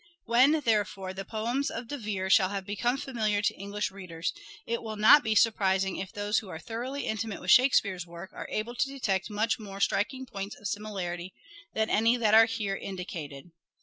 When, 0.25 0.61
therefore, 0.61 1.13
the 1.13 1.23
poems 1.23 1.69
of 1.69 1.87
De 1.87 1.95
Vere 1.95 2.27
shall 2.27 2.49
have 2.49 2.65
become 2.65 2.97
familiar 2.97 3.39
to 3.43 3.53
English 3.53 3.91
readers, 3.91 4.33
it 4.65 4.81
will 4.81 4.95
not 4.95 5.21
be 5.23 5.35
surprising 5.35 5.97
if 5.97 6.11
those 6.11 6.39
who 6.39 6.49
are 6.49 6.57
thoroughly 6.57 7.05
intimate 7.05 7.39
with 7.39 7.51
Shakespeare's 7.51 8.07
work 8.07 8.31
are 8.33 8.47
able 8.49 8.73
to 8.73 8.87
detect 8.89 9.29
much 9.29 9.59
more 9.59 9.79
striking 9.79 10.25
points 10.25 10.55
of 10.59 10.67
similarity 10.67 11.35
than 11.75 11.91
any 11.91 12.17
that 12.17 12.33
are 12.33 12.45
here 12.45 12.75
indicated. 12.75 13.51